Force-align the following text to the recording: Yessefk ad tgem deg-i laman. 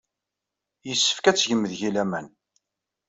Yessefk 0.87 1.25
ad 1.25 1.35
tgem 1.37 1.61
deg-i 1.71 1.89
laman. 1.95 2.27